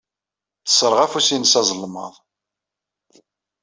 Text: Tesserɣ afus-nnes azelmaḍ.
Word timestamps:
Tesserɣ 0.65 0.99
afus-nnes 1.05 1.53
azelmaḍ. 1.59 2.13